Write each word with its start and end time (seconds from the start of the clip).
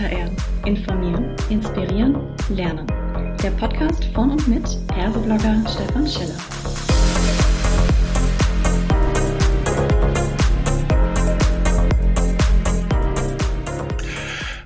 HR. 0.00 0.30
Informieren, 0.64 1.36
inspirieren, 1.50 2.16
lernen. 2.48 2.86
Der 3.42 3.50
Podcast 3.50 4.02
von 4.14 4.30
und 4.30 4.48
mit 4.48 4.64
Erseblogger 4.96 5.62
Stefan 5.68 6.08
Schiller. 6.08 6.38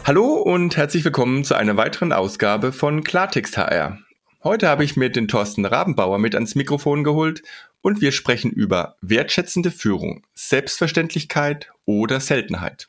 Hallo 0.04 0.34
und 0.34 0.76
herzlich 0.76 1.04
willkommen 1.04 1.42
zu 1.42 1.56
einer 1.56 1.76
weiteren 1.76 2.12
Ausgabe 2.12 2.70
von 2.70 3.02
Klartext 3.02 3.56
HR. 3.56 3.98
Heute 4.44 4.68
habe 4.68 4.84
ich 4.84 4.96
mir 4.96 5.10
den 5.10 5.26
Thorsten 5.26 5.64
Rabenbauer 5.64 6.20
mit 6.20 6.36
ans 6.36 6.54
Mikrofon 6.54 7.02
geholt 7.02 7.42
und 7.82 8.00
wir 8.00 8.12
sprechen 8.12 8.52
über 8.52 8.94
wertschätzende 9.00 9.72
Führung, 9.72 10.22
Selbstverständlichkeit 10.34 11.72
oder 11.86 12.20
Seltenheit. 12.20 12.86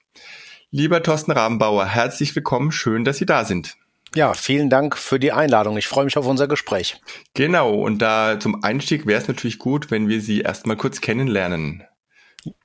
Lieber 0.72 1.04
Thorsten 1.04 1.32
Rabenbauer, 1.32 1.86
herzlich 1.86 2.36
willkommen, 2.36 2.72
schön, 2.72 3.06
dass 3.06 3.18
Sie 3.18 3.26
da 3.26 3.46
sind. 3.46 3.78
Ja, 4.16 4.34
vielen 4.34 4.70
Dank 4.70 4.98
für 4.98 5.20
die 5.20 5.32
Einladung. 5.32 5.78
Ich 5.78 5.88
freue 5.88 6.06
mich 6.06 6.18
auf 6.18 6.26
unser 6.26 6.48
Gespräch. 6.48 7.02
Genau, 7.34 7.74
und 7.74 8.00
da 8.00 8.40
zum 8.40 8.64
Einstieg 8.64 9.06
wäre 9.06 9.22
es 9.22 9.28
natürlich 9.28 9.60
gut, 9.60 9.92
wenn 9.92 10.08
wir 10.08 10.22
Sie 10.22 10.42
erstmal 10.42 10.78
kurz 10.78 11.02
kennenlernen. 11.02 11.84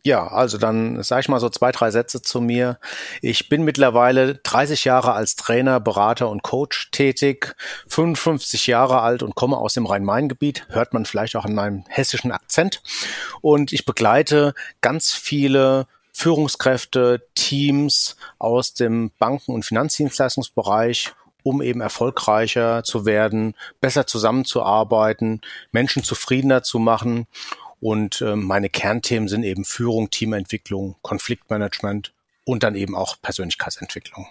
Ja, 0.03 0.27
also 0.27 0.59
dann 0.59 1.03
sage 1.03 1.23
ich 1.23 1.29
mal 1.29 1.41
so 1.41 1.49
zwei, 1.49 1.73
drei 1.73 1.91
Sätze 1.91 2.23
zu 2.23 2.41
mir. 2.41 2.79
Ich 3.23 3.49
bin 3.49 3.65
mittlerweile 3.65 4.37
30 4.37 4.85
Jahre 4.85 5.13
als 5.13 5.37
Trainer, 5.37 5.81
Berater 5.81 6.29
und 6.29 6.43
Coach 6.43 6.91
tätig, 6.91 7.55
55 7.89 8.67
Jahre 8.67 9.01
alt 9.01 9.23
und 9.23 9.35
komme 9.35 9.57
aus 9.57 9.75
dem 9.75 9.87
Rhein-Main-Gebiet, 9.87 10.67
hört 10.69 10.95
man 10.95 11.07
vielleicht 11.07 11.37
auch 11.37 11.45
an 11.45 11.55
meinem 11.55 11.85
hessischen 11.89 12.33
Akzent. 12.33 12.83
Und 13.41 13.73
ich 13.73 13.85
begleite 13.85 14.55
ganz 14.81 15.13
viele 15.13 15.87
Führungskräfte, 16.21 17.27
Teams 17.35 18.17
aus 18.39 18.75
dem 18.75 19.11
Banken- 19.19 19.53
und 19.53 19.65
Finanzdienstleistungsbereich 19.65 21.15
um 21.43 21.63
eben 21.63 21.81
erfolgreicher 21.81 22.85
zu 22.85 23.07
werden, 23.07 23.55
besser 23.81 24.07
zusammenzuarbeiten, 24.07 25.41
Menschen 25.73 26.05
zufriedener 26.05 26.63
zu 26.63 26.79
machen. 26.79 27.27
Und 27.81 28.21
äh, 28.21 28.37
meine 28.37 28.69
Kernthemen 28.69 29.27
sind 29.27 29.43
eben 29.43 29.65
Führung, 29.65 30.11
Teamentwicklung, 30.11 30.97
Konfliktmanagement 31.01 32.13
und 32.45 32.63
dann 32.63 32.75
eben 32.75 32.95
auch 32.95 33.17
Persönlichkeitsentwicklung. 33.23 34.29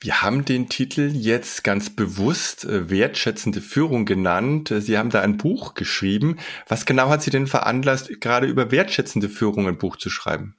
Wir 0.00 0.22
haben 0.22 0.44
den 0.44 0.68
Titel 0.68 1.10
jetzt 1.12 1.64
ganz 1.64 1.90
bewusst 1.90 2.64
äh, 2.64 2.88
wertschätzende 2.88 3.60
Führung 3.60 4.04
genannt. 4.04 4.72
Sie 4.78 4.96
haben 4.96 5.10
da 5.10 5.22
ein 5.22 5.36
Buch 5.36 5.74
geschrieben. 5.74 6.38
Was 6.68 6.86
genau 6.86 7.08
hat 7.08 7.22
Sie 7.22 7.30
denn 7.30 7.48
veranlasst, 7.48 8.20
gerade 8.20 8.46
über 8.46 8.70
wertschätzende 8.70 9.28
Führung 9.28 9.66
ein 9.66 9.78
Buch 9.78 9.96
zu 9.96 10.08
schreiben? 10.08 10.54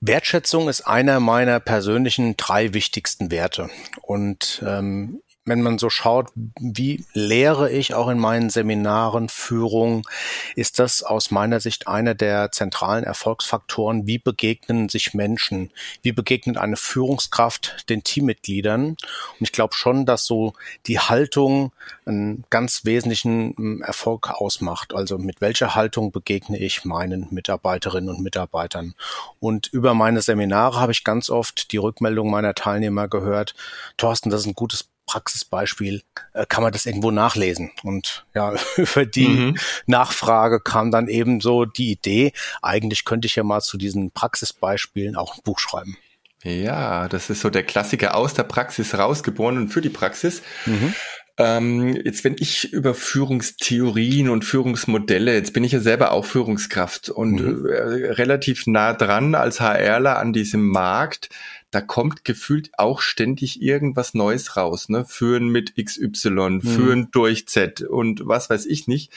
Wertschätzung 0.00 0.68
ist 0.68 0.82
einer 0.82 1.20
meiner 1.20 1.60
persönlichen 1.60 2.36
drei 2.36 2.74
wichtigsten 2.74 3.30
Werte. 3.30 3.70
Und 4.00 4.62
ähm, 4.66 5.21
wenn 5.44 5.62
man 5.62 5.78
so 5.78 5.90
schaut, 5.90 6.30
wie 6.34 7.04
lehre 7.14 7.70
ich 7.70 7.94
auch 7.94 8.08
in 8.08 8.18
meinen 8.18 8.48
Seminaren 8.48 9.28
Führung, 9.28 10.06
ist 10.54 10.78
das 10.78 11.02
aus 11.02 11.32
meiner 11.32 11.58
Sicht 11.58 11.88
einer 11.88 12.14
der 12.14 12.52
zentralen 12.52 13.02
Erfolgsfaktoren. 13.02 14.06
Wie 14.06 14.18
begegnen 14.18 14.88
sich 14.88 15.14
Menschen? 15.14 15.72
Wie 16.02 16.12
begegnet 16.12 16.58
eine 16.58 16.76
Führungskraft 16.76 17.88
den 17.90 18.04
Teammitgliedern? 18.04 18.90
Und 18.90 18.98
ich 19.40 19.50
glaube 19.50 19.74
schon, 19.74 20.06
dass 20.06 20.26
so 20.26 20.52
die 20.86 21.00
Haltung 21.00 21.72
einen 22.06 22.44
ganz 22.50 22.84
wesentlichen 22.84 23.54
hm, 23.56 23.82
Erfolg 23.82 24.30
ausmacht. 24.30 24.94
Also 24.94 25.18
mit 25.18 25.40
welcher 25.40 25.74
Haltung 25.74 26.12
begegne 26.12 26.58
ich 26.58 26.84
meinen 26.84 27.26
Mitarbeiterinnen 27.30 28.10
und 28.10 28.22
Mitarbeitern? 28.22 28.94
Und 29.40 29.66
über 29.66 29.94
meine 29.94 30.22
Seminare 30.22 30.78
habe 30.78 30.92
ich 30.92 31.02
ganz 31.02 31.30
oft 31.30 31.72
die 31.72 31.78
Rückmeldung 31.78 32.30
meiner 32.30 32.54
Teilnehmer 32.54 33.08
gehört, 33.08 33.54
Thorsten, 33.96 34.30
das 34.30 34.42
ist 34.42 34.46
ein 34.46 34.54
gutes 34.54 34.91
Praxisbeispiel 35.12 36.02
äh, 36.32 36.46
kann 36.48 36.62
man 36.62 36.72
das 36.72 36.86
irgendwo 36.86 37.10
nachlesen. 37.10 37.70
Und 37.82 38.24
ja, 38.34 38.54
über 38.76 39.04
die 39.04 39.28
mhm. 39.28 39.56
Nachfrage 39.86 40.58
kam 40.60 40.90
dann 40.90 41.08
eben 41.08 41.40
so 41.40 41.66
die 41.66 41.90
Idee, 41.90 42.32
eigentlich 42.62 43.04
könnte 43.04 43.26
ich 43.26 43.36
ja 43.36 43.42
mal 43.42 43.60
zu 43.60 43.76
diesen 43.76 44.10
Praxisbeispielen 44.10 45.16
auch 45.16 45.36
ein 45.36 45.42
Buch 45.44 45.58
schreiben. 45.58 45.98
Ja, 46.42 47.08
das 47.08 47.30
ist 47.30 47.42
so 47.42 47.50
der 47.50 47.62
Klassiker 47.62 48.16
aus 48.16 48.34
der 48.34 48.42
Praxis 48.42 48.94
rausgeboren 48.94 49.58
und 49.58 49.68
für 49.68 49.80
die 49.80 49.90
Praxis. 49.90 50.42
Mhm. 50.66 50.94
Ähm, 51.38 51.96
jetzt, 52.04 52.24
wenn 52.24 52.36
ich 52.38 52.72
über 52.72 52.94
Führungstheorien 52.94 54.28
und 54.28 54.44
Führungsmodelle, 54.44 55.34
jetzt 55.34 55.52
bin 55.52 55.64
ich 55.64 55.72
ja 55.72 55.80
selber 55.80 56.12
auch 56.12 56.24
Führungskraft 56.24 57.10
und 57.10 57.40
mhm. 57.40 57.66
äh, 57.66 58.12
relativ 58.12 58.66
nah 58.66 58.92
dran 58.92 59.34
als 59.34 59.60
HRler 59.60 60.18
an 60.18 60.32
diesem 60.32 60.68
Markt, 60.68 61.28
da 61.72 61.80
kommt 61.80 62.24
gefühlt 62.24 62.70
auch 62.78 63.00
ständig 63.00 63.60
irgendwas 63.60 64.14
Neues 64.14 64.56
raus, 64.56 64.90
ne? 64.90 65.04
Führen 65.06 65.48
mit 65.48 65.74
XY, 65.82 66.30
mhm. 66.30 66.60
führen 66.60 67.08
durch 67.10 67.48
Z 67.48 67.80
und 67.80 68.26
was 68.26 68.50
weiß 68.50 68.66
ich 68.66 68.86
nicht. 68.86 69.10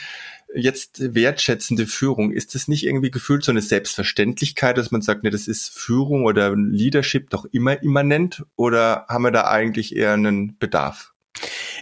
Jetzt 0.55 1.13
wertschätzende 1.13 1.85
Führung, 1.85 2.31
ist 2.31 2.55
das 2.55 2.69
nicht 2.69 2.85
irgendwie 2.85 3.11
gefühlt 3.11 3.43
so 3.43 3.51
eine 3.51 3.61
Selbstverständlichkeit, 3.61 4.77
dass 4.77 4.89
man 4.89 5.01
sagt, 5.01 5.23
ne, 5.23 5.29
das 5.29 5.49
ist 5.49 5.69
Führung 5.69 6.23
oder 6.23 6.55
Leadership 6.55 7.29
doch 7.29 7.45
immer 7.51 7.83
immanent 7.83 8.45
oder 8.55 9.05
haben 9.09 9.25
wir 9.25 9.31
da 9.31 9.47
eigentlich 9.49 9.93
eher 9.93 10.13
einen 10.13 10.57
Bedarf? 10.57 11.13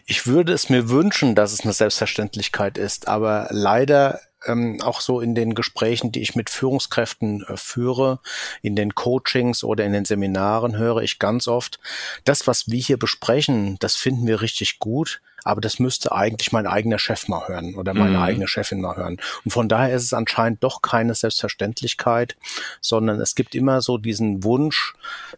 Ich 0.07 0.25
würde 0.25 0.53
es 0.53 0.69
mir 0.69 0.89
wünschen, 0.89 1.35
dass 1.35 1.53
es 1.53 1.61
eine 1.61 1.73
Selbstverständlichkeit 1.73 2.79
ist, 2.79 3.07
aber 3.07 3.47
leider 3.51 4.19
ähm, 4.45 4.81
auch 4.81 5.01
so 5.01 5.19
in 5.19 5.35
den 5.35 5.55
Gesprächen, 5.55 6.11
die 6.11 6.21
ich 6.21 6.35
mit 6.35 6.49
Führungskräften 6.49 7.43
äh, 7.47 7.57
führe, 7.57 8.19
in 8.61 8.75
den 8.75 8.95
Coachings 8.95 9.63
oder 9.63 9.85
in 9.85 9.93
den 9.93 10.05
Seminaren 10.05 10.77
höre 10.77 11.01
ich 11.01 11.19
ganz 11.19 11.47
oft, 11.47 11.79
das, 12.23 12.47
was 12.47 12.69
wir 12.69 12.79
hier 12.79 12.97
besprechen, 12.97 13.77
das 13.79 13.95
finden 13.95 14.27
wir 14.27 14.41
richtig 14.41 14.79
gut, 14.79 15.21
aber 15.43 15.61
das 15.61 15.79
müsste 15.79 16.11
eigentlich 16.11 16.51
mein 16.51 16.67
eigener 16.67 16.99
Chef 16.99 17.27
mal 17.27 17.47
hören 17.47 17.75
oder 17.75 17.93
meine 17.93 18.17
mhm. 18.17 18.23
eigene 18.23 18.47
Chefin 18.47 18.81
mal 18.81 18.95
hören. 18.95 19.17
Und 19.43 19.51
von 19.51 19.69
daher 19.69 19.95
ist 19.95 20.03
es 20.03 20.13
anscheinend 20.13 20.63
doch 20.63 20.81
keine 20.81 21.15
Selbstverständlichkeit, 21.15 22.35
sondern 22.81 23.19
es 23.19 23.35
gibt 23.35 23.55
immer 23.55 23.81
so 23.81 23.97
diesen 23.97 24.43
Wunsch, 24.43 24.93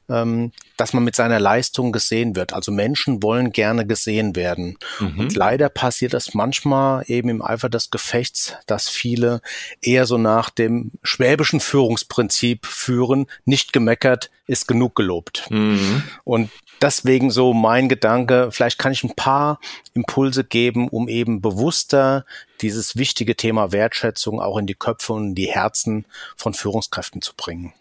ähm, 0.09 0.51
dass 0.77 0.93
man 0.93 1.03
mit 1.03 1.15
seiner 1.15 1.39
Leistung 1.39 1.91
gesehen 1.91 2.35
wird. 2.35 2.53
Also 2.53 2.71
Menschen 2.71 3.23
wollen 3.23 3.51
gerne 3.51 3.85
gesehen 3.85 4.35
werden. 4.35 4.77
Mhm. 4.99 5.19
Und 5.19 5.35
leider 5.35 5.69
passiert 5.69 6.13
das 6.13 6.33
manchmal 6.33 7.03
eben 7.07 7.29
im 7.29 7.41
Eifer 7.41 7.69
des 7.69 7.91
Gefechts, 7.91 8.53
dass 8.67 8.89
viele 8.89 9.41
eher 9.81 10.05
so 10.05 10.17
nach 10.17 10.49
dem 10.49 10.91
schwäbischen 11.03 11.59
Führungsprinzip 11.59 12.65
führen, 12.65 13.27
nicht 13.45 13.73
gemeckert, 13.73 14.29
ist 14.47 14.67
genug 14.67 14.95
gelobt. 14.95 15.49
Mhm. 15.49 16.03
Und 16.23 16.49
deswegen 16.81 17.31
so 17.31 17.53
mein 17.53 17.89
Gedanke, 17.89 18.49
vielleicht 18.51 18.77
kann 18.77 18.91
ich 18.91 19.03
ein 19.03 19.15
paar 19.15 19.59
Impulse 19.95 20.43
geben, 20.43 20.89
um 20.89 21.07
eben 21.07 21.41
bewusster 21.41 22.25
dieses 22.61 22.95
wichtige 22.95 23.35
Thema 23.35 23.71
Wertschätzung 23.71 24.39
auch 24.39 24.57
in 24.57 24.67
die 24.67 24.75
Köpfe 24.75 25.13
und 25.13 25.35
die 25.35 25.47
Herzen 25.47 26.05
von 26.35 26.53
Führungskräften 26.53 27.21
zu 27.21 27.33
bringen. 27.35 27.73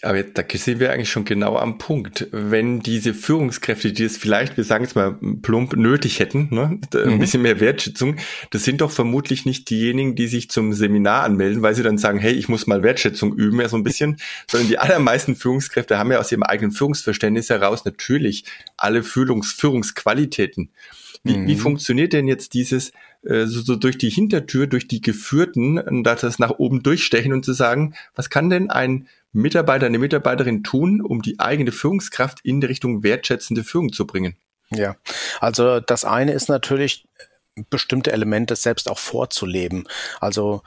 Aber 0.00 0.22
da 0.22 0.44
sind 0.48 0.78
wir 0.78 0.92
eigentlich 0.92 1.10
schon 1.10 1.24
genau 1.24 1.56
am 1.56 1.78
Punkt. 1.78 2.28
Wenn 2.30 2.80
diese 2.80 3.14
Führungskräfte, 3.14 3.92
die 3.92 4.04
es 4.04 4.16
vielleicht, 4.16 4.56
wir 4.56 4.62
sagen 4.62 4.84
es 4.84 4.94
mal 4.94 5.18
plump, 5.42 5.74
nötig 5.74 6.20
hätten, 6.20 6.48
ne, 6.52 6.78
ein 6.94 7.14
mhm. 7.14 7.18
bisschen 7.18 7.42
mehr 7.42 7.58
Wertschätzung, 7.58 8.16
das 8.50 8.62
sind 8.62 8.80
doch 8.80 8.92
vermutlich 8.92 9.44
nicht 9.44 9.68
diejenigen, 9.70 10.14
die 10.14 10.28
sich 10.28 10.50
zum 10.50 10.72
Seminar 10.72 11.24
anmelden, 11.24 11.62
weil 11.62 11.74
sie 11.74 11.82
dann 11.82 11.98
sagen, 11.98 12.20
hey, 12.20 12.32
ich 12.32 12.48
muss 12.48 12.68
mal 12.68 12.84
Wertschätzung 12.84 13.34
üben, 13.34 13.60
ja 13.60 13.68
so 13.68 13.76
ein 13.76 13.82
bisschen, 13.82 14.18
sondern 14.48 14.68
die 14.68 14.78
allermeisten 14.78 15.34
Führungskräfte 15.34 15.98
haben 15.98 16.12
ja 16.12 16.20
aus 16.20 16.30
ihrem 16.30 16.44
eigenen 16.44 16.70
Führungsverständnis 16.70 17.50
heraus 17.50 17.84
natürlich 17.84 18.44
alle 18.76 19.02
Führungs 19.02 19.52
Führungsqualitäten. 19.52 20.70
Wie, 21.24 21.36
mhm. 21.36 21.46
wie 21.46 21.56
funktioniert 21.56 22.12
denn 22.12 22.28
jetzt 22.28 22.54
dieses 22.54 22.92
äh, 23.22 23.46
so, 23.46 23.60
so 23.60 23.76
durch 23.76 23.98
die 23.98 24.10
Hintertür, 24.10 24.66
durch 24.66 24.88
die 24.88 25.00
Geführten, 25.00 26.02
das 26.04 26.38
nach 26.38 26.50
oben 26.58 26.82
durchstechen 26.82 27.32
und 27.32 27.44
zu 27.44 27.52
sagen, 27.52 27.94
was 28.14 28.30
kann 28.30 28.50
denn 28.50 28.70
ein 28.70 29.08
Mitarbeiter, 29.32 29.86
eine 29.86 29.98
Mitarbeiterin 29.98 30.62
tun, 30.62 31.00
um 31.00 31.22
die 31.22 31.38
eigene 31.38 31.72
Führungskraft 31.72 32.40
in 32.42 32.60
die 32.60 32.66
Richtung 32.66 33.02
wertschätzende 33.02 33.64
Führung 33.64 33.92
zu 33.92 34.06
bringen? 34.06 34.36
Ja, 34.70 34.96
also 35.40 35.80
das 35.80 36.04
eine 36.04 36.32
ist 36.32 36.48
natürlich 36.48 37.06
bestimmte 37.70 38.12
Elemente 38.12 38.54
selbst 38.54 38.88
auch 38.88 38.98
vorzuleben. 38.98 39.88
Also 40.20 40.62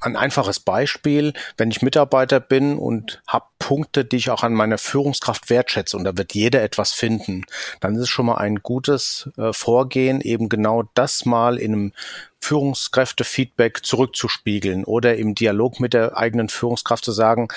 ein 0.00 0.16
einfaches 0.16 0.58
Beispiel, 0.60 1.34
wenn 1.56 1.70
ich 1.70 1.82
Mitarbeiter 1.82 2.40
bin 2.40 2.78
und 2.78 3.22
habe 3.26 3.46
Punkte, 3.62 4.04
die 4.04 4.16
ich 4.16 4.30
auch 4.30 4.42
an 4.42 4.54
meiner 4.54 4.76
Führungskraft 4.76 5.48
wertschätze 5.48 5.96
und 5.96 6.02
da 6.02 6.16
wird 6.18 6.34
jeder 6.34 6.64
etwas 6.64 6.92
finden, 6.92 7.46
dann 7.78 7.94
ist 7.94 8.02
es 8.02 8.08
schon 8.08 8.26
mal 8.26 8.38
ein 8.38 8.56
gutes 8.56 9.30
äh, 9.38 9.52
Vorgehen, 9.52 10.20
eben 10.20 10.48
genau 10.48 10.82
das 10.94 11.24
mal 11.24 11.58
in 11.58 11.72
einem 11.72 11.92
Führungskräfte-Feedback 12.42 13.84
zurückzuspiegeln 13.86 14.82
oder 14.84 15.16
im 15.16 15.36
Dialog 15.36 15.78
mit 15.78 15.94
der 15.94 16.16
eigenen 16.16 16.48
Führungskraft 16.48 17.04
zu 17.04 17.12
sagen, 17.12 17.48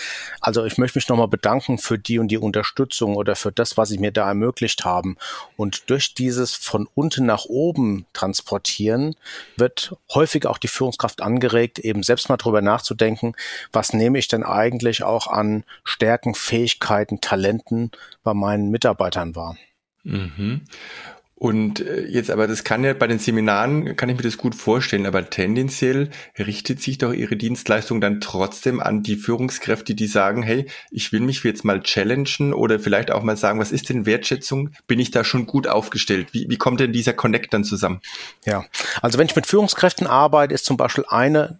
also 0.41 0.63
ich 0.63 0.77
möchte 0.77 0.99
mich 0.99 1.09
nochmal 1.09 1.27
bedanken 1.27 1.79
für 1.79 1.97
die 1.97 2.19
und 2.19 2.27
die 2.27 2.37
Unterstützung 2.37 3.15
oder 3.15 3.35
für 3.35 3.51
das, 3.51 3.77
was 3.77 3.89
Sie 3.89 3.97
mir 3.97 4.11
da 4.11 4.27
ermöglicht 4.27 4.85
haben. 4.85 5.17
Und 5.57 5.89
durch 5.89 6.13
dieses 6.13 6.53
von 6.53 6.87
unten 6.93 7.25
nach 7.25 7.45
oben 7.45 8.05
transportieren 8.13 9.15
wird 9.57 9.95
häufig 10.13 10.45
auch 10.45 10.59
die 10.59 10.67
Führungskraft 10.67 11.21
angeregt, 11.21 11.79
eben 11.79 12.03
selbst 12.03 12.29
mal 12.29 12.37
drüber 12.37 12.61
nachzudenken, 12.61 13.35
was 13.71 13.91
nehme 13.91 14.19
ich 14.19 14.27
denn 14.27 14.43
eigentlich 14.43 15.03
auch 15.03 15.25
an 15.25 15.63
Stärken, 15.95 16.35
Fähigkeiten, 16.35 17.21
Talenten 17.21 17.91
bei 18.21 18.33
meinen 18.33 18.69
Mitarbeitern 18.69 19.33
wahr. 19.33 19.55
Mhm. 20.03 20.61
Und 21.35 21.79
äh, 21.79 22.05
jetzt 22.05 22.31
aber, 22.31 22.47
das 22.47 22.65
kann 22.65 22.83
ja 22.83 22.93
bei 22.93 23.07
den 23.07 23.19
Seminaren, 23.19 23.95
kann 23.95 24.09
ich 24.09 24.17
mir 24.17 24.23
das 24.23 24.37
gut 24.37 24.55
vorstellen, 24.55 25.05
aber 25.05 25.29
tendenziell 25.29 26.09
richtet 26.37 26.81
sich 26.81 26.97
doch 26.97 27.13
Ihre 27.13 27.37
Dienstleistung 27.37 28.01
dann 28.01 28.19
trotzdem 28.19 28.81
an 28.81 29.03
die 29.03 29.15
Führungskräfte, 29.15 29.95
die 29.95 30.07
sagen, 30.07 30.43
hey, 30.43 30.65
ich 30.91 31.13
will 31.13 31.21
mich 31.21 31.43
jetzt 31.43 31.63
mal 31.63 31.81
challengen 31.81 32.53
oder 32.53 32.77
vielleicht 32.77 33.09
auch 33.09 33.23
mal 33.23 33.37
sagen, 33.37 33.59
was 33.59 33.71
ist 33.71 33.87
denn 33.87 34.05
Wertschätzung? 34.05 34.71
Bin 34.87 34.99
ich 34.99 35.11
da 35.11 35.23
schon 35.23 35.45
gut 35.45 35.67
aufgestellt? 35.67 36.33
Wie, 36.33 36.49
wie 36.49 36.57
kommt 36.57 36.81
denn 36.81 36.91
dieser 36.91 37.13
Connect 37.13 37.53
dann 37.53 37.63
zusammen? 37.63 38.01
Ja, 38.45 38.65
also 39.01 39.17
wenn 39.17 39.27
ich 39.27 39.35
mit 39.35 39.45
Führungskräften 39.45 40.07
arbeite, 40.07 40.53
ist 40.53 40.65
zum 40.65 40.75
Beispiel 40.75 41.05
eine 41.07 41.57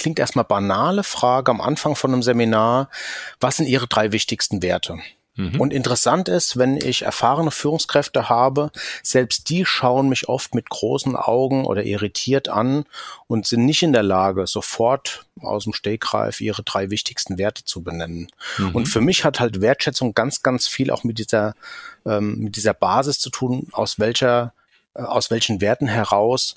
klingt 0.00 0.18
erstmal 0.18 0.46
banale 0.46 1.04
Frage 1.04 1.50
am 1.50 1.60
Anfang 1.60 1.94
von 1.94 2.12
einem 2.12 2.22
Seminar, 2.22 2.88
was 3.38 3.58
sind 3.58 3.66
Ihre 3.66 3.86
drei 3.86 4.12
wichtigsten 4.12 4.62
Werte? 4.62 4.98
Mhm. 5.36 5.60
Und 5.60 5.72
interessant 5.72 6.28
ist, 6.28 6.56
wenn 6.56 6.76
ich 6.76 7.02
erfahrene 7.02 7.50
Führungskräfte 7.50 8.28
habe, 8.28 8.72
selbst 9.02 9.48
die 9.50 9.64
schauen 9.64 10.08
mich 10.08 10.28
oft 10.28 10.54
mit 10.54 10.70
großen 10.70 11.16
Augen 11.16 11.66
oder 11.66 11.84
irritiert 11.84 12.48
an 12.48 12.84
und 13.26 13.46
sind 13.46 13.66
nicht 13.66 13.82
in 13.82 13.92
der 13.92 14.02
Lage, 14.02 14.46
sofort 14.46 15.26
aus 15.40 15.64
dem 15.64 15.74
Stegreif 15.74 16.40
ihre 16.40 16.62
drei 16.62 16.90
wichtigsten 16.90 17.38
Werte 17.38 17.64
zu 17.64 17.82
benennen. 17.82 18.28
Mhm. 18.58 18.74
Und 18.74 18.86
für 18.86 19.02
mich 19.02 19.24
hat 19.24 19.38
halt 19.38 19.60
Wertschätzung 19.60 20.14
ganz, 20.14 20.42
ganz 20.42 20.66
viel 20.66 20.90
auch 20.90 21.04
mit 21.04 21.18
dieser, 21.18 21.54
ähm, 22.06 22.38
mit 22.38 22.56
dieser 22.56 22.74
Basis 22.74 23.18
zu 23.18 23.28
tun, 23.28 23.68
aus 23.72 23.98
welcher 23.98 24.54
äh, 24.94 25.02
aus 25.02 25.30
welchen 25.30 25.60
Werten 25.60 25.86
heraus 25.86 26.56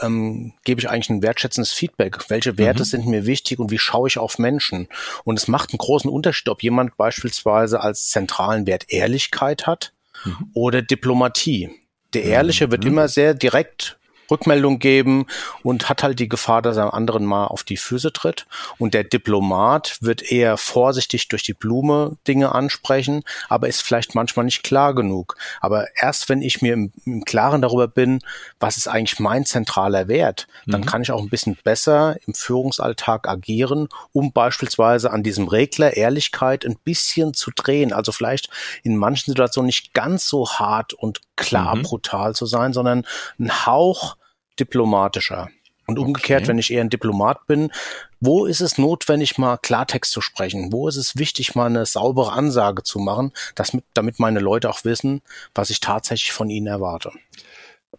ähm, 0.00 0.52
gebe 0.64 0.80
ich 0.80 0.88
eigentlich 0.88 1.10
ein 1.10 1.22
wertschätzendes 1.22 1.72
Feedback. 1.72 2.28
Welche 2.28 2.58
Werte 2.58 2.82
mhm. 2.82 2.86
sind 2.86 3.06
mir 3.06 3.26
wichtig 3.26 3.58
und 3.58 3.70
wie 3.70 3.78
schaue 3.78 4.08
ich 4.08 4.18
auf 4.18 4.38
Menschen? 4.38 4.88
Und 5.24 5.38
es 5.38 5.48
macht 5.48 5.70
einen 5.70 5.78
großen 5.78 6.10
Unterschied, 6.10 6.48
ob 6.48 6.62
jemand 6.62 6.96
beispielsweise 6.96 7.80
als 7.80 8.08
zentralen 8.08 8.66
Wert 8.66 8.86
Ehrlichkeit 8.88 9.66
hat 9.66 9.92
mhm. 10.24 10.50
oder 10.54 10.82
Diplomatie. 10.82 11.70
Der 12.14 12.24
Ehrliche 12.24 12.70
wird 12.70 12.84
mhm. 12.84 12.90
immer 12.90 13.08
sehr 13.08 13.34
direkt 13.34 13.99
Rückmeldung 14.30 14.78
geben 14.78 15.26
und 15.62 15.88
hat 15.88 16.02
halt 16.02 16.18
die 16.18 16.28
Gefahr, 16.28 16.62
dass 16.62 16.76
er 16.76 16.94
anderen 16.94 17.24
mal 17.24 17.46
auf 17.46 17.64
die 17.64 17.76
Füße 17.76 18.12
tritt. 18.12 18.46
Und 18.78 18.94
der 18.94 19.04
Diplomat 19.04 19.98
wird 20.00 20.30
eher 20.30 20.56
vorsichtig 20.56 21.28
durch 21.28 21.42
die 21.42 21.54
Blume 21.54 22.16
Dinge 22.26 22.54
ansprechen, 22.54 23.22
aber 23.48 23.68
ist 23.68 23.82
vielleicht 23.82 24.14
manchmal 24.14 24.44
nicht 24.44 24.62
klar 24.62 24.94
genug. 24.94 25.36
Aber 25.60 25.88
erst 25.96 26.28
wenn 26.28 26.42
ich 26.42 26.62
mir 26.62 26.74
im, 26.74 26.92
im 27.04 27.24
Klaren 27.24 27.62
darüber 27.62 27.88
bin, 27.88 28.20
was 28.58 28.76
ist 28.76 28.88
eigentlich 28.88 29.18
mein 29.20 29.44
zentraler 29.44 30.08
Wert, 30.08 30.46
dann 30.66 30.82
mhm. 30.82 30.86
kann 30.86 31.02
ich 31.02 31.12
auch 31.12 31.22
ein 31.22 31.30
bisschen 31.30 31.56
besser 31.62 32.16
im 32.26 32.34
Führungsalltag 32.34 33.28
agieren, 33.28 33.88
um 34.12 34.32
beispielsweise 34.32 35.10
an 35.10 35.22
diesem 35.22 35.48
Regler 35.48 35.96
Ehrlichkeit 35.96 36.64
ein 36.64 36.76
bisschen 36.82 37.34
zu 37.34 37.50
drehen. 37.54 37.92
Also 37.92 38.12
vielleicht 38.12 38.50
in 38.82 38.96
manchen 38.96 39.30
Situationen 39.30 39.66
nicht 39.66 39.94
ganz 39.94 40.26
so 40.26 40.48
hart 40.48 40.92
und 40.92 41.20
klar 41.36 41.76
mhm. 41.76 41.82
brutal 41.82 42.34
zu 42.34 42.46
sein, 42.46 42.72
sondern 42.72 43.06
ein 43.38 43.66
Hauch 43.66 44.16
diplomatischer. 44.60 45.48
Und 45.86 45.98
umgekehrt, 45.98 46.42
okay. 46.42 46.48
wenn 46.50 46.58
ich 46.58 46.72
eher 46.72 46.82
ein 46.82 46.90
Diplomat 46.90 47.48
bin, 47.48 47.72
wo 48.20 48.46
ist 48.46 48.60
es 48.60 48.78
notwendig, 48.78 49.38
mal 49.38 49.56
Klartext 49.56 50.12
zu 50.12 50.20
sprechen? 50.20 50.72
Wo 50.72 50.86
ist 50.86 50.96
es 50.96 51.16
wichtig, 51.16 51.56
mal 51.56 51.66
eine 51.66 51.84
saubere 51.84 52.30
Ansage 52.30 52.84
zu 52.84 53.00
machen, 53.00 53.32
dass 53.56 53.72
mit, 53.72 53.84
damit 53.92 54.20
meine 54.20 54.38
Leute 54.38 54.70
auch 54.70 54.84
wissen, 54.84 55.20
was 55.52 55.70
ich 55.70 55.80
tatsächlich 55.80 56.32
von 56.32 56.48
ihnen 56.48 56.68
erwarte? 56.68 57.10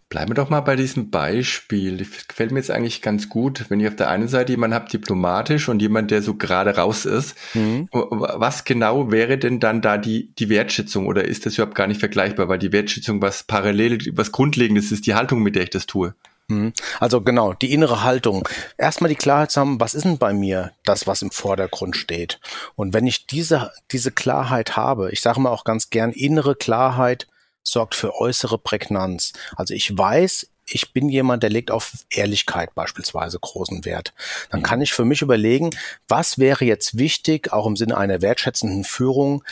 Bleiben 0.07 0.31
wir 0.31 0.35
doch 0.35 0.49
mal 0.49 0.61
bei 0.61 0.75
diesem 0.75 1.09
Beispiel. 1.09 1.97
Das 1.97 2.27
gefällt 2.27 2.51
mir 2.51 2.59
jetzt 2.59 2.71
eigentlich 2.71 3.01
ganz 3.01 3.29
gut, 3.29 3.65
wenn 3.69 3.79
ich 3.79 3.87
auf 3.87 3.95
der 3.95 4.09
einen 4.09 4.27
Seite 4.27 4.51
jemanden 4.51 4.75
habe, 4.75 4.89
diplomatisch 4.89 5.69
und 5.69 5.81
jemand, 5.81 6.11
der 6.11 6.21
so 6.21 6.35
gerade 6.35 6.75
raus 6.75 7.05
ist. 7.05 7.35
Mhm. 7.53 7.87
Was 7.91 8.65
genau 8.65 9.11
wäre 9.11 9.37
denn 9.37 9.59
dann 9.59 9.81
da 9.81 9.97
die, 9.97 10.33
die 10.35 10.49
Wertschätzung 10.49 11.07
oder 11.07 11.25
ist 11.25 11.45
das 11.45 11.53
überhaupt 11.55 11.75
gar 11.75 11.87
nicht 11.87 11.99
vergleichbar? 11.99 12.49
Weil 12.49 12.59
die 12.59 12.73
Wertschätzung 12.73 13.21
was 13.21 13.43
parallel, 13.43 13.99
was 14.13 14.31
Grundlegendes 14.33 14.91
ist, 14.91 15.07
die 15.07 15.15
Haltung, 15.15 15.43
mit 15.43 15.55
der 15.55 15.63
ich 15.63 15.69
das 15.69 15.85
tue. 15.85 16.13
Mhm. 16.47 16.73
Also 16.99 17.21
genau, 17.21 17.53
die 17.53 17.73
innere 17.73 18.03
Haltung. 18.03 18.47
Erstmal 18.77 19.09
die 19.09 19.15
Klarheit 19.15 19.51
zu 19.51 19.59
haben, 19.59 19.79
was 19.79 19.93
ist 19.93 20.05
denn 20.05 20.17
bei 20.17 20.33
mir 20.33 20.71
das, 20.83 21.07
was 21.07 21.21
im 21.21 21.31
Vordergrund 21.31 21.95
steht? 21.95 22.39
Und 22.75 22.93
wenn 22.93 23.07
ich 23.07 23.27
diese, 23.27 23.71
diese 23.91 24.11
Klarheit 24.11 24.75
habe, 24.75 25.11
ich 25.11 25.21
sage 25.21 25.39
mal 25.39 25.51
auch 25.51 25.63
ganz 25.63 25.89
gern, 25.89 26.11
innere 26.11 26.55
Klarheit 26.55 27.27
sorgt 27.63 27.95
für 27.95 28.15
äußere 28.15 28.57
Prägnanz. 28.57 29.33
Also 29.55 29.73
ich 29.73 29.95
weiß, 29.95 30.47
ich 30.65 30.93
bin 30.93 31.09
jemand, 31.09 31.43
der 31.43 31.49
legt 31.49 31.71
auf 31.71 31.93
Ehrlichkeit 32.09 32.73
beispielsweise 32.75 33.39
großen 33.39 33.85
Wert. 33.85 34.13
Dann 34.49 34.63
kann 34.63 34.81
ich 34.81 34.93
für 34.93 35.05
mich 35.05 35.21
überlegen, 35.21 35.71
was 36.07 36.37
wäre 36.37 36.65
jetzt 36.65 36.97
wichtig, 36.97 37.51
auch 37.51 37.67
im 37.67 37.75
Sinne 37.75 37.97
einer 37.97 38.21
wertschätzenden 38.21 38.83
Führung, 38.83 39.43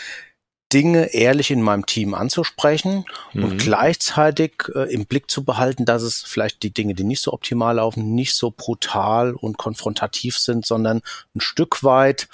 Dinge 0.72 1.14
ehrlich 1.14 1.52
in 1.52 1.62
meinem 1.62 1.86
Team 1.86 2.14
anzusprechen 2.14 3.06
mhm. 3.34 3.44
und 3.44 3.58
gleichzeitig 3.58 4.54
äh, 4.76 4.94
im 4.94 5.06
Blick 5.06 5.30
zu 5.30 5.44
behalten, 5.44 5.86
dass 5.86 6.04
es 6.04 6.22
vielleicht 6.22 6.64
die 6.64 6.74
Dinge, 6.74 6.94
die 6.94 7.04
nicht 7.04 7.22
so 7.22 7.34
optimal 7.34 7.76
laufen, 7.76 8.14
nicht 8.14 8.36
so 8.36 8.54
brutal 8.56 9.34
und 9.34 9.58
konfrontativ 9.58 10.38
sind, 10.38 10.66
sondern 10.66 11.02
ein 11.36 11.42
Stück 11.42 11.84
weit 11.84 12.28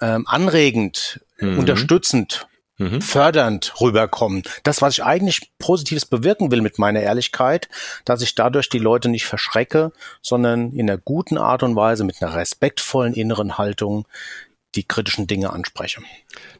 ähm, 0.00 0.26
anregend, 0.26 1.20
mhm. 1.38 1.58
unterstützend 1.58 2.46
Mhm. 2.76 3.00
fördernd 3.00 3.80
rüberkommen. 3.80 4.42
Das, 4.64 4.82
was 4.82 4.94
ich 4.94 5.04
eigentlich 5.04 5.52
Positives 5.60 6.06
bewirken 6.06 6.50
will 6.50 6.60
mit 6.60 6.80
meiner 6.80 7.00
Ehrlichkeit, 7.00 7.68
dass 8.04 8.20
ich 8.20 8.34
dadurch 8.34 8.68
die 8.68 8.80
Leute 8.80 9.08
nicht 9.08 9.26
verschrecke, 9.26 9.92
sondern 10.22 10.72
in 10.72 10.90
einer 10.90 10.98
guten 10.98 11.38
Art 11.38 11.62
und 11.62 11.76
Weise 11.76 12.02
mit 12.02 12.20
einer 12.20 12.34
respektvollen 12.34 13.14
inneren 13.14 13.58
Haltung 13.58 14.08
die 14.74 14.82
kritischen 14.82 15.26
Dinge 15.26 15.52
anspreche. 15.52 16.02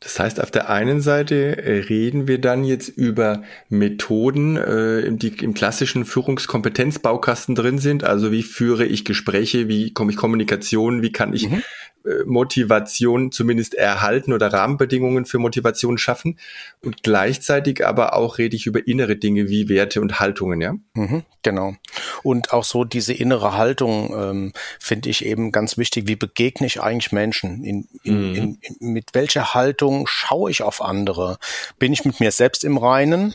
Das 0.00 0.18
heißt, 0.18 0.40
auf 0.40 0.50
der 0.50 0.70
einen 0.70 1.00
Seite 1.00 1.62
äh, 1.62 1.80
reden 1.80 2.28
wir 2.28 2.40
dann 2.40 2.64
jetzt 2.64 2.88
über 2.88 3.42
Methoden, 3.68 4.56
äh, 4.56 5.10
die 5.12 5.28
im 5.42 5.54
klassischen 5.54 6.04
Führungskompetenzbaukasten 6.04 7.54
drin 7.54 7.78
sind. 7.78 8.04
Also 8.04 8.30
wie 8.30 8.42
führe 8.42 8.84
ich 8.84 9.04
Gespräche, 9.04 9.68
wie 9.68 9.92
komme 9.92 10.12
ich 10.12 10.16
Kommunikation, 10.16 11.02
wie 11.02 11.12
kann 11.12 11.32
ich 11.32 11.48
mhm. 11.48 11.62
Äh, 12.04 12.24
Motivation 12.26 13.32
zumindest 13.32 13.74
erhalten 13.74 14.32
oder 14.32 14.52
Rahmenbedingungen 14.52 15.24
für 15.24 15.38
Motivation 15.38 15.96
schaffen. 15.96 16.38
Und 16.82 17.02
gleichzeitig 17.02 17.86
aber 17.86 18.14
auch 18.14 18.36
rede 18.36 18.56
ich 18.56 18.66
über 18.66 18.86
innere 18.86 19.16
Dinge 19.16 19.48
wie 19.48 19.68
Werte 19.68 20.00
und 20.00 20.20
Haltungen, 20.20 20.60
ja? 20.60 20.74
Mhm, 20.94 21.22
genau. 21.42 21.74
Und 22.22 22.52
auch 22.52 22.64
so 22.64 22.84
diese 22.84 23.14
innere 23.14 23.56
Haltung 23.56 24.14
ähm, 24.14 24.52
finde 24.78 25.08
ich 25.08 25.24
eben 25.24 25.50
ganz 25.50 25.78
wichtig. 25.78 26.06
Wie 26.06 26.16
begegne 26.16 26.66
ich 26.66 26.82
eigentlich 26.82 27.12
Menschen? 27.12 27.64
In, 27.64 27.88
in, 28.02 28.30
mhm. 28.30 28.34
in, 28.34 28.58
in, 28.60 28.92
mit 28.92 29.14
welcher 29.14 29.54
Haltung 29.54 30.06
schaue 30.06 30.50
ich 30.50 30.62
auf 30.62 30.82
andere? 30.82 31.38
Bin 31.78 31.92
ich 31.92 32.04
mit 32.04 32.20
mir 32.20 32.32
selbst 32.32 32.64
im 32.64 32.76
Reinen? 32.76 33.34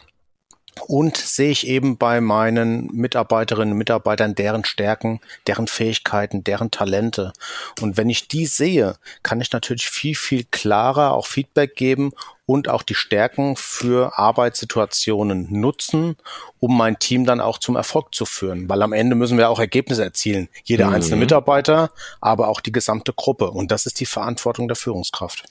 Und 0.88 1.18
sehe 1.18 1.52
ich 1.52 1.68
eben 1.68 1.98
bei 1.98 2.22
meinen 2.22 2.88
Mitarbeiterinnen 2.88 3.74
und 3.74 3.78
Mitarbeitern 3.78 4.36
deren 4.36 4.66
Stärken, 4.66 5.20
deren 5.48 5.68
Fähigkeiten, 5.68 6.44
deren 6.44 6.72
Talente. 6.72 7.34
Und 7.82 7.98
wenn 7.98 8.10
ich 8.10 8.28
die 8.28 8.46
sehe, 8.46 8.96
kann 9.24 9.42
ich 9.42 9.52
natürlich 9.52 9.88
viel, 9.90 10.16
viel 10.16 10.46
klarer 10.50 11.14
auch 11.14 11.28
Feedback 11.28 11.76
geben 11.76 12.12
und 12.46 12.68
auch 12.68 12.82
die 12.82 12.96
Stärken 12.96 13.56
für 13.56 14.18
Arbeitssituationen 14.18 15.48
nutzen, 15.52 16.18
um 16.60 16.76
mein 16.76 16.98
Team 16.98 17.26
dann 17.26 17.42
auch 17.42 17.60
zum 17.60 17.76
Erfolg 17.76 18.16
zu 18.16 18.26
führen. 18.26 18.68
Weil 18.68 18.82
am 18.82 18.92
Ende 18.92 19.16
müssen 19.16 19.38
wir 19.38 19.50
auch 19.50 19.60
Ergebnisse 19.60 20.04
erzielen. 20.04 20.50
Jeder 20.64 20.88
mhm. 20.88 20.96
einzelne 20.96 21.18
Mitarbeiter, 21.18 21.92
aber 22.22 22.48
auch 22.48 22.60
die 22.60 22.72
gesamte 22.72 23.14
Gruppe. 23.14 23.52
Und 23.52 23.70
das 23.72 23.86
ist 23.86 24.00
die 24.00 24.08
Verantwortung 24.08 24.68
der 24.68 24.76
Führungskraft. 24.76 25.44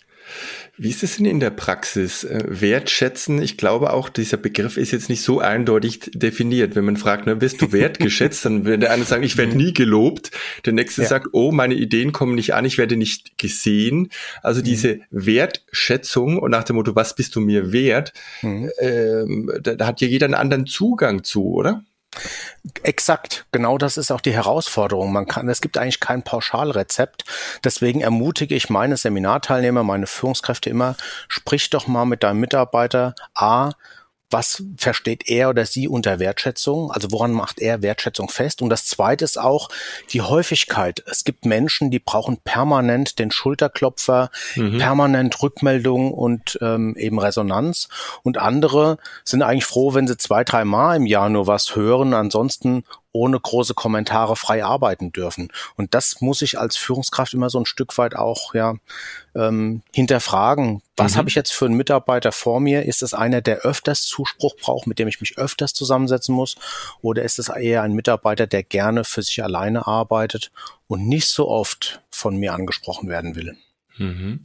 Wie 0.76 0.90
ist 0.90 1.02
es 1.02 1.16
denn 1.16 1.26
in 1.26 1.40
der 1.40 1.50
Praxis? 1.50 2.24
Äh, 2.24 2.44
wertschätzen, 2.46 3.42
ich 3.42 3.56
glaube 3.56 3.92
auch, 3.92 4.08
dieser 4.08 4.36
Begriff 4.36 4.76
ist 4.76 4.92
jetzt 4.92 5.08
nicht 5.08 5.22
so 5.22 5.40
eindeutig 5.40 6.10
definiert. 6.14 6.76
Wenn 6.76 6.84
man 6.84 6.96
fragt, 6.96 7.26
ne, 7.26 7.40
wirst 7.40 7.60
du 7.60 7.72
wertgeschätzt, 7.72 8.44
dann 8.44 8.64
wird 8.64 8.82
der 8.82 8.92
eine 8.92 9.04
sagen, 9.04 9.22
ich 9.22 9.36
werde 9.36 9.56
nie 9.56 9.72
gelobt. 9.72 10.30
Der 10.64 10.72
nächste 10.72 11.02
ja. 11.02 11.08
sagt, 11.08 11.28
oh, 11.32 11.50
meine 11.52 11.74
Ideen 11.74 12.12
kommen 12.12 12.34
nicht 12.34 12.54
an, 12.54 12.64
ich 12.64 12.78
werde 12.78 12.96
nicht 12.96 13.38
gesehen. 13.38 14.10
Also 14.42 14.60
mhm. 14.60 14.64
diese 14.64 15.00
Wertschätzung 15.10 16.38
und 16.38 16.50
nach 16.50 16.64
dem 16.64 16.76
Motto, 16.76 16.94
was 16.94 17.14
bist 17.14 17.34
du 17.34 17.40
mir 17.40 17.72
wert, 17.72 18.12
mhm. 18.42 18.70
ähm, 18.80 19.52
da, 19.60 19.74
da 19.74 19.86
hat 19.86 20.00
ja 20.00 20.08
jeder 20.08 20.26
einen 20.26 20.34
anderen 20.34 20.66
Zugang 20.66 21.24
zu, 21.24 21.52
oder? 21.54 21.82
Exakt, 22.82 23.46
genau 23.52 23.78
das 23.78 23.96
ist 23.96 24.10
auch 24.10 24.20
die 24.20 24.32
Herausforderung. 24.32 25.12
Man 25.12 25.26
kann, 25.26 25.48
es 25.48 25.60
gibt 25.60 25.78
eigentlich 25.78 26.00
kein 26.00 26.22
Pauschalrezept. 26.22 27.24
Deswegen 27.64 28.00
ermutige 28.00 28.54
ich 28.54 28.70
meine 28.70 28.96
Seminarteilnehmer, 28.96 29.82
meine 29.82 30.06
Führungskräfte 30.06 30.70
immer, 30.70 30.96
sprich 31.28 31.70
doch 31.70 31.86
mal 31.86 32.04
mit 32.04 32.22
deinem 32.22 32.40
Mitarbeiter 32.40 33.14
A, 33.34 33.72
was 34.30 34.62
versteht 34.76 35.28
er 35.28 35.48
oder 35.48 35.64
sie 35.64 35.88
unter 35.88 36.18
Wertschätzung? 36.18 36.90
Also 36.90 37.10
woran 37.10 37.32
macht 37.32 37.60
er 37.60 37.82
Wertschätzung 37.82 38.28
fest? 38.28 38.60
Und 38.62 38.68
das 38.70 38.86
Zweite 38.86 39.24
ist 39.24 39.38
auch 39.38 39.68
die 40.10 40.20
Häufigkeit. 40.20 41.02
Es 41.06 41.24
gibt 41.24 41.46
Menschen, 41.46 41.90
die 41.90 41.98
brauchen 41.98 42.36
permanent 42.38 43.18
den 43.18 43.30
Schulterklopfer, 43.30 44.30
mhm. 44.54 44.78
permanent 44.78 45.42
Rückmeldung 45.42 46.12
und 46.12 46.58
ähm, 46.60 46.94
eben 46.96 47.18
Resonanz. 47.18 47.88
Und 48.22 48.38
andere 48.38 48.98
sind 49.24 49.42
eigentlich 49.42 49.64
froh, 49.64 49.94
wenn 49.94 50.06
sie 50.06 50.18
zwei, 50.18 50.44
drei 50.44 50.64
Mal 50.64 50.96
im 50.96 51.06
Jahr 51.06 51.30
nur 51.30 51.46
was 51.46 51.74
hören. 51.74 52.12
Ansonsten 52.12 52.84
ohne 53.18 53.38
große 53.38 53.74
Kommentare 53.74 54.36
frei 54.36 54.64
arbeiten 54.64 55.10
dürfen. 55.12 55.48
Und 55.76 55.94
das 55.94 56.20
muss 56.20 56.40
ich 56.40 56.58
als 56.58 56.76
Führungskraft 56.76 57.34
immer 57.34 57.50
so 57.50 57.58
ein 57.58 57.66
Stück 57.66 57.98
weit 57.98 58.14
auch 58.14 58.54
ja 58.54 58.74
ähm, 59.34 59.82
hinterfragen. 59.92 60.82
Was 60.96 61.14
mhm. 61.14 61.18
habe 61.18 61.28
ich 61.28 61.34
jetzt 61.34 61.52
für 61.52 61.66
einen 61.66 61.76
Mitarbeiter 61.76 62.30
vor 62.30 62.60
mir? 62.60 62.86
Ist 62.86 63.02
es 63.02 63.14
einer, 63.14 63.40
der 63.40 63.58
öfters 63.58 64.02
Zuspruch 64.02 64.54
braucht, 64.56 64.86
mit 64.86 64.98
dem 64.98 65.08
ich 65.08 65.20
mich 65.20 65.36
öfters 65.36 65.74
zusammensetzen 65.74 66.34
muss? 66.34 66.56
Oder 67.02 67.24
ist 67.24 67.38
es 67.38 67.48
eher 67.48 67.82
ein 67.82 67.92
Mitarbeiter, 67.92 68.46
der 68.46 68.62
gerne 68.62 69.02
für 69.04 69.22
sich 69.22 69.42
alleine 69.42 69.86
arbeitet 69.86 70.52
und 70.86 71.08
nicht 71.08 71.28
so 71.28 71.48
oft 71.48 72.00
von 72.10 72.36
mir 72.36 72.54
angesprochen 72.54 73.08
werden 73.08 73.34
will? 73.34 73.56
Mhm. 73.98 74.40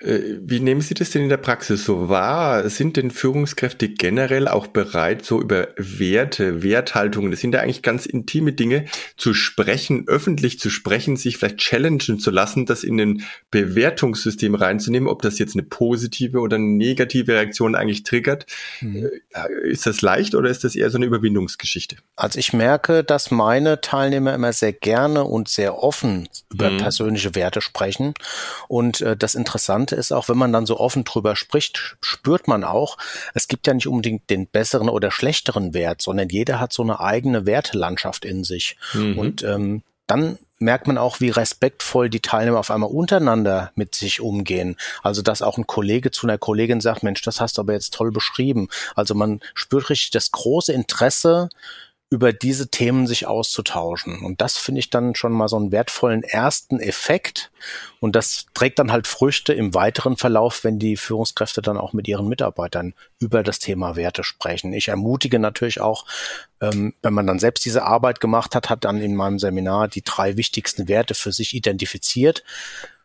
Äh, 0.00 0.20
wie 0.40 0.60
nehmen 0.60 0.80
Sie 0.80 0.94
das 0.94 1.10
denn 1.10 1.22
in 1.22 1.28
der 1.28 1.38
Praxis 1.38 1.84
so 1.84 2.08
wahr? 2.08 2.68
Sind 2.68 2.96
denn 2.96 3.10
Führungskräfte 3.10 3.88
generell 3.88 4.48
auch 4.48 4.66
bereit, 4.66 5.24
so 5.24 5.40
über 5.40 5.68
Werte, 5.76 6.62
Werthaltungen, 6.62 7.30
das 7.30 7.40
sind 7.40 7.54
ja 7.54 7.60
eigentlich 7.60 7.82
ganz 7.82 8.06
intime 8.06 8.52
Dinge, 8.52 8.84
zu 9.16 9.34
sprechen, 9.34 10.06
öffentlich 10.06 10.60
zu 10.60 10.70
sprechen, 10.70 11.16
sich 11.16 11.38
vielleicht 11.38 11.58
challengen 11.58 12.18
zu 12.18 12.30
lassen, 12.30 12.66
das 12.66 12.84
in 12.84 13.00
ein 13.00 13.22
Bewertungssystem 13.50 14.54
reinzunehmen, 14.54 15.08
ob 15.08 15.22
das 15.22 15.38
jetzt 15.38 15.54
eine 15.54 15.62
positive 15.62 16.38
oder 16.40 16.56
eine 16.56 16.66
negative 16.66 17.32
Reaktion 17.32 17.74
eigentlich 17.74 18.02
triggert? 18.02 18.46
Mhm. 18.80 19.08
Äh, 19.32 19.68
ist 19.70 19.86
das 19.86 20.02
leicht 20.02 20.34
oder 20.34 20.50
ist 20.50 20.64
das 20.64 20.76
eher 20.76 20.90
so 20.90 20.98
eine 20.98 21.06
Überwindungsgeschichte? 21.06 21.96
Also 22.16 22.38
ich 22.38 22.52
merke, 22.52 23.04
dass 23.04 23.30
meine 23.30 23.80
Teilnehmer 23.80 24.34
immer 24.34 24.52
sehr 24.52 24.72
gerne 24.72 25.24
und 25.24 25.48
sehr 25.48 25.82
offen 25.82 26.28
über 26.52 26.70
mhm. 26.70 26.78
persönliche 26.78 27.34
Werte 27.34 27.60
sprechen 27.60 28.14
und 28.68 28.97
äh, 29.00 29.16
das 29.16 29.34
Interessante 29.34 29.96
ist 29.96 30.12
auch, 30.12 30.28
wenn 30.28 30.38
man 30.38 30.52
dann 30.52 30.66
so 30.66 30.78
offen 30.78 31.04
drüber 31.04 31.36
spricht, 31.36 31.96
spürt 32.00 32.48
man 32.48 32.64
auch, 32.64 32.98
es 33.34 33.48
gibt 33.48 33.66
ja 33.66 33.74
nicht 33.74 33.86
unbedingt 33.86 34.30
den 34.30 34.46
besseren 34.46 34.88
oder 34.88 35.10
schlechteren 35.10 35.74
Wert, 35.74 36.02
sondern 36.02 36.28
jeder 36.28 36.60
hat 36.60 36.72
so 36.72 36.82
eine 36.82 37.00
eigene 37.00 37.46
Wertelandschaft 37.46 38.24
in 38.24 38.44
sich. 38.44 38.76
Mhm. 38.94 39.18
Und 39.18 39.42
ähm, 39.42 39.82
dann 40.06 40.38
merkt 40.58 40.86
man 40.86 40.98
auch, 40.98 41.20
wie 41.20 41.30
respektvoll 41.30 42.10
die 42.10 42.20
Teilnehmer 42.20 42.58
auf 42.58 42.70
einmal 42.70 42.90
untereinander 42.90 43.70
mit 43.74 43.94
sich 43.94 44.20
umgehen. 44.20 44.76
Also, 45.02 45.22
dass 45.22 45.42
auch 45.42 45.56
ein 45.56 45.66
Kollege 45.66 46.10
zu 46.10 46.26
einer 46.26 46.38
Kollegin 46.38 46.80
sagt, 46.80 47.02
Mensch, 47.02 47.22
das 47.22 47.40
hast 47.40 47.58
du 47.58 47.62
aber 47.62 47.74
jetzt 47.74 47.94
toll 47.94 48.10
beschrieben. 48.10 48.68
Also 48.94 49.14
man 49.14 49.40
spürt 49.54 49.90
richtig 49.90 50.10
das 50.10 50.32
große 50.32 50.72
Interesse 50.72 51.48
über 52.10 52.32
diese 52.32 52.68
Themen 52.70 53.06
sich 53.06 53.26
auszutauschen. 53.26 54.24
Und 54.24 54.40
das 54.40 54.56
finde 54.56 54.78
ich 54.78 54.88
dann 54.88 55.14
schon 55.14 55.32
mal 55.32 55.48
so 55.48 55.56
einen 55.56 55.72
wertvollen 55.72 56.22
ersten 56.22 56.80
Effekt. 56.80 57.50
Und 58.00 58.16
das 58.16 58.46
trägt 58.54 58.78
dann 58.78 58.90
halt 58.90 59.06
Früchte 59.06 59.52
im 59.52 59.74
weiteren 59.74 60.16
Verlauf, 60.16 60.64
wenn 60.64 60.78
die 60.78 60.96
Führungskräfte 60.96 61.60
dann 61.60 61.76
auch 61.76 61.92
mit 61.92 62.08
ihren 62.08 62.26
Mitarbeitern 62.26 62.94
über 63.18 63.42
das 63.42 63.58
Thema 63.58 63.94
Werte 63.96 64.24
sprechen. 64.24 64.72
Ich 64.72 64.88
ermutige 64.88 65.38
natürlich 65.38 65.82
auch, 65.82 66.06
ähm, 66.62 66.94
wenn 67.02 67.12
man 67.12 67.26
dann 67.26 67.38
selbst 67.38 67.66
diese 67.66 67.84
Arbeit 67.84 68.20
gemacht 68.20 68.54
hat, 68.54 68.70
hat 68.70 68.84
dann 68.86 69.02
in 69.02 69.14
meinem 69.14 69.38
Seminar 69.38 69.88
die 69.88 70.02
drei 70.02 70.38
wichtigsten 70.38 70.88
Werte 70.88 71.14
für 71.14 71.32
sich 71.32 71.52
identifiziert. 71.52 72.42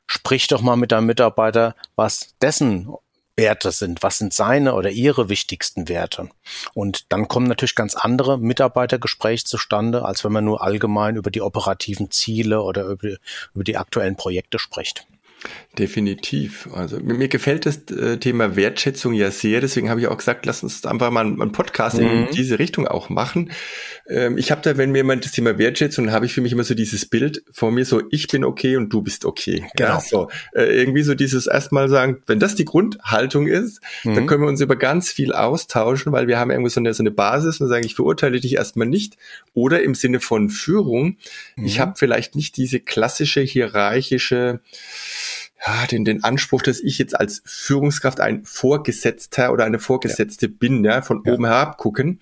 Sprich 0.08 0.48
doch 0.48 0.62
mal 0.62 0.78
mit 0.78 0.94
deinem 0.94 1.08
Mitarbeiter, 1.08 1.76
was 1.98 2.36
dessen 2.42 2.94
Werte 3.36 3.72
sind, 3.72 4.04
was 4.04 4.20
sind 4.20 4.34
seine 4.34 4.76
oder 4.76 4.92
ihre 4.92 5.30
wichtigsten 5.30 5.90
Werte. 5.90 6.30
Und 6.74 7.12
dann 7.12 7.28
kommen 7.28 7.48
natürlich 7.48 7.76
ganz 7.76 7.96
andere 7.96 8.38
Mitarbeitergespräche 8.38 9.46
zustande, 9.46 10.06
als 10.06 10.24
wenn 10.24 10.32
man 10.32 10.46
nur 10.46 10.62
allgemein 10.62 11.16
über 11.16 11.32
die 11.32 11.42
operativen 11.42 12.12
Ziele 12.12 12.62
oder 12.62 12.84
über, 12.84 13.18
über 13.54 13.64
die 13.64 13.78
aktuellen 13.78 14.16
Projekte 14.16 14.60
spricht. 14.60 15.08
Definitiv. 15.80 16.70
Also 16.72 17.00
mir 17.00 17.28
gefällt 17.30 17.66
das 17.66 17.78
äh, 17.90 18.18
Thema 18.18 18.56
Wertschätzung 18.56 19.14
ja 19.14 19.32
sehr. 19.32 19.60
Deswegen 19.60 19.90
habe 19.90 20.00
ich 20.02 20.08
auch 20.08 20.18
gesagt, 20.18 20.46
lass 20.46 20.62
uns 20.62 20.86
einfach 20.86 21.10
mal 21.10 21.26
einen 21.26 21.52
Podcast 21.52 21.98
mhm. 21.98 22.06
in 22.06 22.28
diese 22.32 22.60
Richtung 22.60 22.88
auch 22.88 23.10
machen. 23.10 23.52
Ähm, 24.08 24.38
ich 24.38 24.52
habe 24.52 24.62
da, 24.62 24.78
wenn 24.78 24.92
mir 24.92 25.00
jemand 25.00 25.26
das 25.26 25.32
Thema 25.32 25.58
Wertschätzung, 25.58 26.12
habe 26.12 26.28
ich 26.28 26.34
für 26.34 26.42
mich 26.42 26.52
immer 26.52 26.64
so 26.64 26.76
dieses 26.76 27.08
Bild 27.08 27.44
vor 27.52 27.72
mir, 27.72 27.86
so 27.86 28.04
ich 28.12 28.28
bin 28.28 28.44
okay 28.44 28.78
und 28.78 28.90
du 28.90 29.02
bist 29.02 29.26
okay. 29.26 29.66
Genau. 29.76 29.90
Ja, 29.90 30.00
so 30.00 30.30
äh, 30.54 30.66
irgendwie 30.66 31.02
so 31.02 31.16
dieses 31.16 31.48
erstmal 31.48 31.90
sagen, 31.90 32.22
wenn 32.28 32.40
das 32.40 32.54
die 32.54 32.66
Grundhaltung 32.66 33.48
ist, 33.48 33.82
mhm. 34.04 34.14
dann 34.14 34.28
können 34.28 34.44
wir 34.44 34.50
uns 34.50 34.62
über 34.62 34.76
ganz 34.76 35.12
viel 35.12 35.34
austauschen, 35.34 36.12
weil 36.12 36.28
wir 36.28 36.38
haben 36.38 36.52
irgendwie 36.52 36.70
so 36.70 36.82
eine, 36.82 36.94
so 36.94 37.02
eine 37.02 37.12
Basis 37.12 37.60
und 37.62 37.68
sagen, 37.68 37.84
ich 37.84 37.96
verurteile 37.96 38.40
dich 38.40 38.54
erstmal 38.54 38.88
nicht. 38.88 39.18
Oder 39.56 39.82
im 39.82 39.96
Sinne 39.96 40.20
von 40.20 40.52
Führung, 40.52 41.18
mhm. 41.56 41.66
ich 41.66 41.80
habe 41.80 41.94
vielleicht 41.96 42.36
nicht 42.36 42.58
diese 42.58 42.80
klassische 42.80 43.42
hierarchische 43.42 44.60
ja, 45.66 45.86
den, 45.88 46.06
den 46.06 46.24
Anspruch, 46.24 46.62
dass 46.62 46.80
ich 46.80 46.98
jetzt 46.98 47.20
als 47.20 47.42
Führungskraft 47.46 48.20
ein 48.20 48.44
Vorgesetzter 48.44 49.52
oder 49.52 49.66
eine 49.66 49.80
Vorgesetzte 49.80 50.48
ja. 50.48 50.52
bin, 50.58 50.84
ja, 50.84 51.02
von 51.02 51.24
ja. 51.26 51.34
oben 51.34 51.46
herab 51.46 51.78
gucken, 51.78 52.20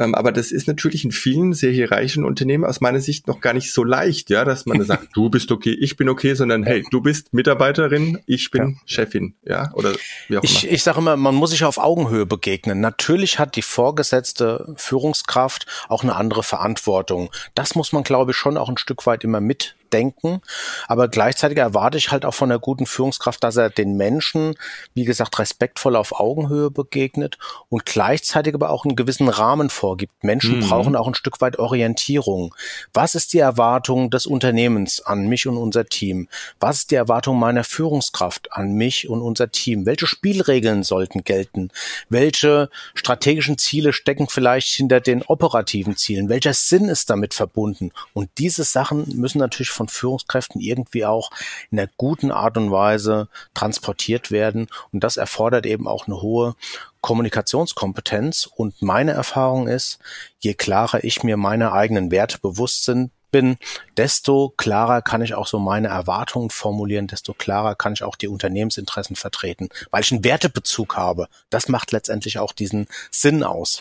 ähm, 0.00 0.14
aber 0.14 0.32
das 0.32 0.50
ist 0.50 0.66
natürlich 0.66 1.04
in 1.04 1.12
vielen 1.12 1.52
sehr 1.52 1.72
hierarchischen 1.72 2.24
Unternehmen 2.24 2.64
aus 2.64 2.80
meiner 2.80 3.00
Sicht 3.00 3.28
noch 3.28 3.40
gar 3.40 3.52
nicht 3.52 3.70
so 3.70 3.84
leicht, 3.84 4.30
ja, 4.30 4.46
dass 4.46 4.64
man 4.64 4.82
sagt, 4.82 5.08
du 5.14 5.28
bist 5.28 5.52
okay, 5.52 5.76
ich 5.78 5.96
bin 5.96 6.08
okay, 6.08 6.32
sondern 6.32 6.64
hey, 6.64 6.84
du 6.90 7.02
bist 7.02 7.34
Mitarbeiterin, 7.34 8.18
ich 8.24 8.50
bin 8.50 8.70
ja. 8.70 8.76
Chefin, 8.86 9.34
ja, 9.44 9.70
oder 9.74 9.92
wie 10.28 10.38
auch 10.38 10.42
ich, 10.42 10.64
immer. 10.64 10.72
Ich 10.72 10.82
sage 10.82 10.98
immer, 10.98 11.16
man 11.16 11.34
muss 11.34 11.50
sich 11.50 11.64
auf 11.64 11.76
Augenhöhe 11.76 12.24
begegnen. 12.24 12.80
Natürlich 12.80 13.38
hat 13.38 13.56
die 13.56 13.62
vorgesetzte 13.62 14.72
Führungskraft 14.76 15.66
auch 15.88 16.02
eine 16.02 16.16
andere 16.16 16.42
Verantwortung. 16.42 17.30
Das 17.54 17.74
muss 17.74 17.92
man, 17.92 18.02
glaube 18.02 18.30
ich, 18.30 18.38
schon 18.38 18.56
auch 18.56 18.70
ein 18.70 18.78
Stück 18.78 19.04
weit 19.04 19.22
immer 19.22 19.42
mit 19.42 19.76
denken. 19.92 20.40
Aber 20.88 21.08
gleichzeitig 21.08 21.58
erwarte 21.58 21.98
ich 21.98 22.10
halt 22.10 22.24
auch 22.24 22.34
von 22.34 22.48
der 22.48 22.58
guten 22.58 22.86
Führungskraft, 22.86 23.42
dass 23.44 23.56
er 23.56 23.70
den 23.70 23.96
Menschen, 23.96 24.54
wie 24.94 25.04
gesagt, 25.04 25.38
respektvoll 25.38 25.96
auf 25.96 26.18
Augenhöhe 26.18 26.70
begegnet 26.70 27.38
und 27.68 27.86
gleichzeitig 27.86 28.54
aber 28.54 28.70
auch 28.70 28.84
einen 28.84 28.96
gewissen 28.96 29.28
Rahmen 29.28 29.70
vorgibt. 29.70 30.24
Menschen 30.24 30.58
mhm. 30.58 30.68
brauchen 30.68 30.96
auch 30.96 31.08
ein 31.08 31.14
Stück 31.14 31.40
weit 31.40 31.58
Orientierung. 31.58 32.54
Was 32.92 33.14
ist 33.14 33.32
die 33.32 33.38
Erwartung 33.38 34.10
des 34.10 34.26
Unternehmens 34.26 35.00
an 35.00 35.26
mich 35.28 35.46
und 35.46 35.56
unser 35.56 35.86
Team? 35.86 36.28
Was 36.58 36.78
ist 36.78 36.90
die 36.90 36.96
Erwartung 36.96 37.38
meiner 37.38 37.64
Führungskraft 37.64 38.52
an 38.52 38.72
mich 38.72 39.08
und 39.08 39.22
unser 39.22 39.50
Team? 39.50 39.86
Welche 39.86 40.06
Spielregeln 40.06 40.82
sollten 40.82 41.24
gelten? 41.24 41.70
Welche 42.08 42.70
strategischen 42.94 43.58
Ziele 43.58 43.92
stecken 43.92 44.28
vielleicht 44.28 44.68
hinter 44.68 45.00
den 45.00 45.22
operativen 45.22 45.96
Zielen? 45.96 46.28
Welcher 46.28 46.54
Sinn 46.54 46.88
ist 46.88 47.10
damit 47.10 47.34
verbunden? 47.34 47.92
Und 48.12 48.30
diese 48.38 48.64
Sachen 48.64 49.04
müssen 49.16 49.38
natürlich 49.38 49.70
von 49.80 49.88
Führungskräften 49.88 50.60
irgendwie 50.60 51.06
auch 51.06 51.30
in 51.70 51.78
einer 51.78 51.88
guten 51.96 52.30
Art 52.30 52.58
und 52.58 52.70
Weise 52.70 53.28
transportiert 53.54 54.30
werden. 54.30 54.66
Und 54.92 55.02
das 55.02 55.16
erfordert 55.16 55.64
eben 55.64 55.88
auch 55.88 56.06
eine 56.06 56.20
hohe 56.20 56.54
Kommunikationskompetenz. 57.00 58.46
Und 58.54 58.82
meine 58.82 59.12
Erfahrung 59.12 59.68
ist, 59.68 59.98
je 60.38 60.52
klarer 60.52 61.02
ich 61.02 61.22
mir 61.22 61.38
meine 61.38 61.72
eigenen 61.72 62.10
Werte 62.10 62.38
bewusst 62.38 62.84
sind, 62.84 63.10
bin, 63.30 63.56
desto 63.96 64.52
klarer 64.56 65.00
kann 65.00 65.22
ich 65.22 65.34
auch 65.34 65.46
so 65.46 65.58
meine 65.58 65.88
Erwartungen 65.88 66.50
formulieren, 66.50 67.06
desto 67.06 67.32
klarer 67.32 67.74
kann 67.74 67.94
ich 67.94 68.02
auch 68.02 68.16
die 68.16 68.28
Unternehmensinteressen 68.28 69.16
vertreten, 69.16 69.70
weil 69.90 70.02
ich 70.02 70.12
einen 70.12 70.24
Wertebezug 70.24 70.96
habe. 70.96 71.28
Das 71.48 71.68
macht 71.68 71.92
letztendlich 71.92 72.38
auch 72.38 72.52
diesen 72.52 72.86
Sinn 73.10 73.44
aus. 73.44 73.80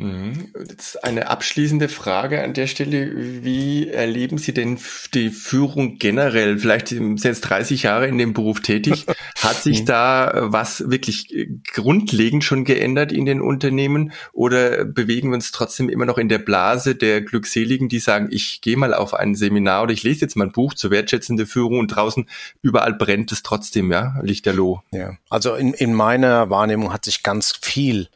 Mhm. 0.00 0.48
Jetzt 0.68 1.04
eine 1.04 1.28
abschließende 1.28 1.88
Frage 1.88 2.42
an 2.42 2.54
der 2.54 2.66
Stelle. 2.66 3.44
Wie 3.44 3.88
erleben 3.88 4.38
Sie 4.38 4.54
denn 4.54 4.78
die 5.14 5.30
Führung 5.30 5.98
generell? 5.98 6.58
Vielleicht 6.58 6.88
sind 6.88 7.20
Sie 7.20 7.28
jetzt 7.28 7.42
30 7.42 7.82
Jahre 7.82 8.06
in 8.06 8.18
dem 8.18 8.32
Beruf 8.32 8.60
tätig. 8.60 9.06
Hat 9.38 9.56
sich 9.56 9.82
mhm. 9.82 9.86
da 9.86 10.32
was 10.44 10.90
wirklich 10.90 11.48
grundlegend 11.72 12.44
schon 12.44 12.64
geändert 12.64 13.12
in 13.12 13.26
den 13.26 13.40
Unternehmen? 13.40 14.12
Oder 14.32 14.84
bewegen 14.84 15.30
wir 15.30 15.34
uns 15.34 15.52
trotzdem 15.52 15.88
immer 15.88 16.06
noch 16.06 16.18
in 16.18 16.28
der 16.28 16.38
Blase 16.38 16.94
der 16.94 17.20
Glückseligen, 17.20 17.88
die 17.88 17.98
sagen, 17.98 18.28
ich 18.30 18.60
gehe 18.60 18.76
mal 18.76 18.94
auf 18.94 19.14
ein 19.14 19.34
Seminar 19.34 19.82
oder 19.82 19.92
ich 19.92 20.02
lese 20.02 20.22
jetzt 20.22 20.36
mal 20.36 20.46
ein 20.46 20.52
Buch 20.52 20.74
zur 20.74 20.90
wertschätzenden 20.90 21.46
Führung 21.46 21.78
und 21.78 21.88
draußen 21.88 22.26
überall 22.62 22.94
brennt 22.94 23.32
es 23.32 23.42
trotzdem, 23.42 23.92
ja? 23.92 24.18
Lichterloh. 24.22 24.82
Ja. 24.92 25.12
Also 25.28 25.54
in, 25.54 25.74
in 25.74 25.94
meiner 25.94 26.50
Wahrnehmung 26.50 26.92
hat 26.92 27.04
sich 27.04 27.22
ganz 27.22 27.58
viel 27.60 28.08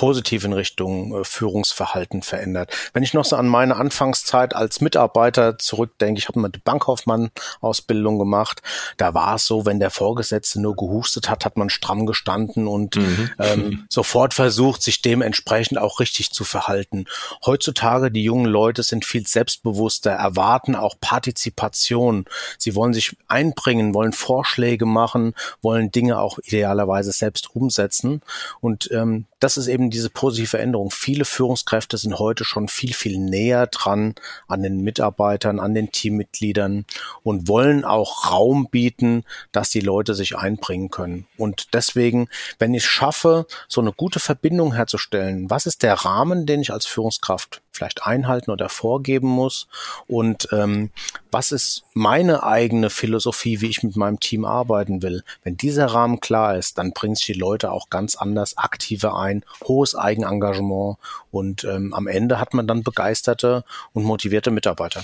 positiv 0.00 0.44
in 0.44 0.54
Richtung 0.54 1.14
äh, 1.14 1.24
Führungsverhalten 1.24 2.22
verändert. 2.22 2.72
Wenn 2.94 3.02
ich 3.02 3.12
noch 3.12 3.26
so 3.26 3.36
an 3.36 3.46
meine 3.46 3.76
Anfangszeit 3.76 4.56
als 4.56 4.80
Mitarbeiter 4.80 5.58
zurückdenke, 5.58 6.18
ich 6.18 6.26
habe 6.28 6.38
eine 6.38 6.48
Bankkaufmann-Ausbildung 6.48 8.18
gemacht, 8.18 8.62
da 8.96 9.12
war 9.12 9.34
es 9.34 9.44
so, 9.44 9.66
wenn 9.66 9.78
der 9.78 9.90
Vorgesetzte 9.90 10.58
nur 10.58 10.74
gehustet 10.74 11.28
hat, 11.28 11.44
hat 11.44 11.58
man 11.58 11.68
stramm 11.68 12.06
gestanden 12.06 12.66
und 12.66 12.96
mhm. 12.96 13.30
ähm, 13.38 13.84
sofort 13.90 14.32
versucht, 14.32 14.82
sich 14.82 15.02
dementsprechend 15.02 15.76
auch 15.76 16.00
richtig 16.00 16.30
zu 16.30 16.44
verhalten. 16.44 17.04
Heutzutage, 17.44 18.10
die 18.10 18.24
jungen 18.24 18.46
Leute 18.46 18.82
sind 18.82 19.04
viel 19.04 19.26
selbstbewusster, 19.26 20.12
erwarten 20.12 20.76
auch 20.76 20.94
Partizipation. 20.98 22.24
Sie 22.56 22.74
wollen 22.74 22.94
sich 22.94 23.18
einbringen, 23.28 23.92
wollen 23.92 24.14
Vorschläge 24.14 24.86
machen, 24.86 25.34
wollen 25.60 25.92
Dinge 25.92 26.20
auch 26.20 26.38
idealerweise 26.38 27.12
selbst 27.12 27.54
umsetzen. 27.54 28.22
Und 28.62 28.90
ähm, 28.92 29.26
das 29.40 29.58
ist 29.58 29.66
eben 29.66 29.89
diese 29.90 30.10
positive 30.10 30.48
Veränderung. 30.48 30.90
Viele 30.90 31.24
Führungskräfte 31.24 31.96
sind 31.98 32.18
heute 32.18 32.44
schon 32.44 32.68
viel, 32.68 32.94
viel 32.94 33.18
näher 33.18 33.66
dran 33.66 34.14
an 34.48 34.62
den 34.62 34.80
Mitarbeitern, 34.80 35.60
an 35.60 35.74
den 35.74 35.92
Teammitgliedern 35.92 36.86
und 37.22 37.48
wollen 37.48 37.84
auch 37.84 38.30
Raum 38.30 38.68
bieten, 38.70 39.24
dass 39.52 39.70
die 39.70 39.80
Leute 39.80 40.14
sich 40.14 40.36
einbringen 40.36 40.90
können. 40.90 41.26
Und 41.36 41.74
deswegen, 41.74 42.28
wenn 42.58 42.74
ich 42.74 42.86
schaffe, 42.86 43.46
so 43.68 43.80
eine 43.80 43.92
gute 43.92 44.20
Verbindung 44.20 44.74
herzustellen, 44.74 45.50
was 45.50 45.66
ist 45.66 45.82
der 45.82 45.94
Rahmen, 45.94 46.46
den 46.46 46.62
ich 46.62 46.72
als 46.72 46.86
Führungskraft 46.86 47.62
vielleicht 47.72 48.06
einhalten 48.06 48.50
oder 48.50 48.68
vorgeben 48.68 49.28
muss 49.28 49.66
und 50.06 50.48
ähm, 50.52 50.90
was 51.32 51.52
ist 51.52 51.84
meine 51.94 52.42
eigene 52.42 52.90
Philosophie, 52.90 53.60
wie 53.60 53.68
ich 53.68 53.82
mit 53.82 53.96
meinem 53.96 54.20
Team 54.20 54.44
arbeiten 54.44 55.02
will. 55.02 55.22
Wenn 55.42 55.56
dieser 55.56 55.86
Rahmen 55.86 56.20
klar 56.20 56.56
ist, 56.56 56.78
dann 56.78 56.92
bringst 56.92 57.28
du 57.28 57.32
die 57.32 57.38
Leute 57.38 57.70
auch 57.72 57.90
ganz 57.90 58.14
anders 58.14 58.56
aktiver 58.58 59.18
ein, 59.18 59.44
hohes 59.64 59.94
Eigenengagement 59.94 60.98
und 61.30 61.64
ähm, 61.64 61.94
am 61.94 62.06
Ende 62.06 62.38
hat 62.38 62.54
man 62.54 62.66
dann 62.66 62.82
begeisterte 62.82 63.64
und 63.92 64.04
motivierte 64.04 64.50
Mitarbeiter. 64.50 65.02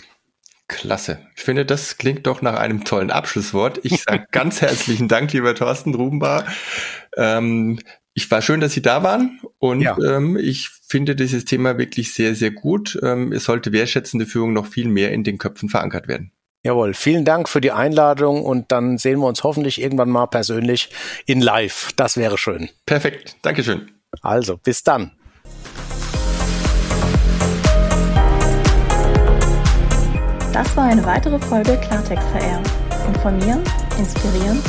Klasse. 0.68 1.21
Ich 1.37 1.42
finde, 1.42 1.64
das 1.64 1.97
klingt 1.97 2.26
doch 2.26 2.42
nach 2.42 2.59
einem 2.59 2.85
tollen 2.85 3.11
Abschlusswort. 3.11 3.80
Ich 3.85 4.02
sage 4.02 4.26
ganz 4.33 4.61
herzlichen 4.61 5.09
Dank, 5.09 5.33
lieber 5.33 5.54
Thorsten 5.54 5.95
Rubenbar. 5.95 6.47
Ähm, 7.16 7.78
ich 8.17 8.31
war 8.31 8.41
schön, 8.41 8.61
dass 8.61 8.73
Sie 8.73 8.81
da 8.81 9.03
waren 9.03 9.39
und 9.59 9.83
ja. 9.83 9.95
ähm, 9.99 10.39
ich 10.39 10.71
finde 10.71 11.15
dieses 11.15 11.45
Thema 11.45 11.77
wirklich 11.77 12.15
sehr, 12.15 12.35
sehr 12.35 12.51
gut. 12.51 12.99
Ähm, 13.03 13.31
es 13.31 13.45
sollte 13.45 13.73
wertschätzende 13.73 14.25
Führung 14.25 14.55
noch 14.55 14.67
viel 14.67 14.89
mehr 14.89 15.13
in 15.13 15.23
den 15.23 15.37
Köpfen 15.37 15.69
verankert 15.69 16.09
werden. 16.09 16.33
Jawohl, 16.65 16.95
vielen 16.95 17.27
Dank 17.27 17.47
für 17.47 17.61
die 17.61 17.73
Einladung 17.73 18.43
und 18.43 18.73
dann 18.73 18.97
sehen 18.97 19.21
wir 19.21 19.27
uns 19.27 19.45
hoffentlich 19.45 19.83
irgendwann 19.83 20.09
mal 20.09 20.27
persönlich 20.27 20.89
in 21.27 21.43
Live. 21.43 21.91
Das 21.97 22.17
wäre 22.17 22.39
schön. 22.39 22.71
Perfekt, 22.87 23.37
Dankeschön. 23.43 23.91
Also, 24.23 24.57
bis 24.57 24.83
dann. 24.83 25.13
Das 30.55 30.75
war 30.75 30.85
eine 30.85 31.05
weitere 31.05 31.39
Folge 31.39 31.79
Klartext 31.87 32.27
HR. 32.33 32.63
Informieren, 33.09 33.63
inspirieren, 33.99 34.63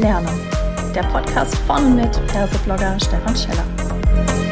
lernen. 0.00 0.61
Der 0.94 1.04
Podcast 1.04 1.56
von 1.66 1.96
mit 1.96 2.10
Perseblogger 2.26 2.98
Stefan 3.00 3.34
Scheller. 3.34 4.51